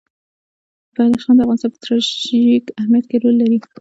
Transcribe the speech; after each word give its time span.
بدخشان 0.95 1.33
د 1.37 1.39
افغانستان 1.43 1.69
په 1.71 1.77
ستراتیژیک 1.81 2.65
اهمیت 2.79 3.05
کې 3.09 3.17
رول 3.23 3.35
لري. 3.41 3.57